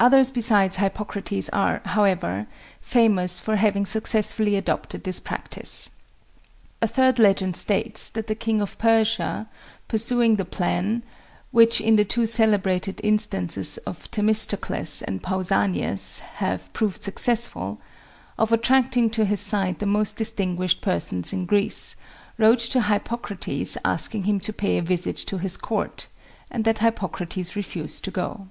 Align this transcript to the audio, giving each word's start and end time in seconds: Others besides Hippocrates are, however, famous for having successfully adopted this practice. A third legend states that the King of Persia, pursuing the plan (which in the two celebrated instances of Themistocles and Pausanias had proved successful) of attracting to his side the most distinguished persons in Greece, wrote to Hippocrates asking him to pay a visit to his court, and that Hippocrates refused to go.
Others 0.00 0.30
besides 0.30 0.76
Hippocrates 0.76 1.50
are, 1.50 1.82
however, 1.84 2.46
famous 2.80 3.38
for 3.38 3.56
having 3.56 3.84
successfully 3.84 4.56
adopted 4.56 5.04
this 5.04 5.20
practice. 5.20 5.90
A 6.80 6.88
third 6.88 7.18
legend 7.18 7.56
states 7.56 8.08
that 8.08 8.26
the 8.26 8.34
King 8.34 8.62
of 8.62 8.78
Persia, 8.78 9.46
pursuing 9.86 10.36
the 10.36 10.46
plan 10.46 11.02
(which 11.50 11.78
in 11.78 11.96
the 11.96 12.06
two 12.06 12.24
celebrated 12.24 13.02
instances 13.04 13.76
of 13.86 14.10
Themistocles 14.10 15.02
and 15.02 15.22
Pausanias 15.22 16.20
had 16.20 16.72
proved 16.72 17.02
successful) 17.02 17.78
of 18.38 18.54
attracting 18.54 19.10
to 19.10 19.26
his 19.26 19.40
side 19.40 19.80
the 19.80 19.84
most 19.84 20.16
distinguished 20.16 20.80
persons 20.80 21.34
in 21.34 21.44
Greece, 21.44 21.96
wrote 22.38 22.60
to 22.60 22.80
Hippocrates 22.80 23.76
asking 23.84 24.22
him 24.22 24.40
to 24.40 24.54
pay 24.54 24.78
a 24.78 24.82
visit 24.82 25.16
to 25.18 25.36
his 25.36 25.58
court, 25.58 26.06
and 26.50 26.64
that 26.64 26.78
Hippocrates 26.78 27.54
refused 27.54 28.04
to 28.04 28.10
go. 28.10 28.48